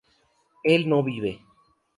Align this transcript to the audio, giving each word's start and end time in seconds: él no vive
él 0.63 0.89
no 0.89 1.03
vive 1.03 1.45